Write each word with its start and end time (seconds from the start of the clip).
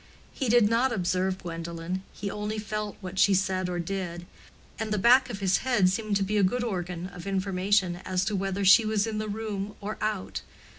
He 0.33 0.49
did 0.49 0.67
not 0.67 0.91
observe 0.91 1.37
Gwendolen; 1.37 2.01
he 2.11 2.31
only 2.31 2.57
felt 2.57 2.97
what 3.01 3.19
she 3.19 3.35
said 3.35 3.69
or 3.69 3.77
did, 3.77 4.25
and 4.79 4.91
the 4.91 4.97
back 4.97 5.29
of 5.29 5.41
his 5.41 5.57
head 5.57 5.89
seemed 5.89 6.15
to 6.15 6.23
be 6.23 6.37
a 6.37 6.43
good 6.43 6.63
organ 6.63 7.05
of 7.09 7.27
information 7.27 7.97
as 7.97 8.25
to 8.25 8.35
whether 8.35 8.65
she 8.65 8.83
was 8.83 9.05
in 9.05 9.19
the 9.19 9.29
room 9.29 9.75
or 9.79 9.99
out. 10.01 10.41